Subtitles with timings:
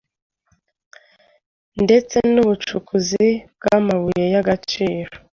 [1.83, 5.11] ndetse n’ubucukuzi bw’amabuye y’agaciro